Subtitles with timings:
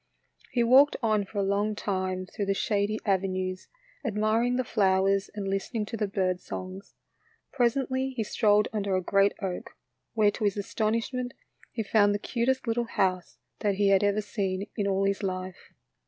[0.49, 3.67] He walked on for a long time through the shady avenues,
[4.03, 6.95] admiring the flowers and listen ing to the bird songs.
[7.51, 9.77] Presently he strolled under a great oak,
[10.15, 11.35] where to his astonishment
[11.71, 15.71] he found the cutest little house that he had ever seen in all his life.